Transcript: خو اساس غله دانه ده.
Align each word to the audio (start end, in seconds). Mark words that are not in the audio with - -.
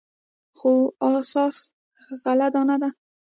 خو 0.57 0.71
اساس 1.11 1.57
غله 2.23 2.47
دانه 2.53 2.75
ده. 2.81 2.89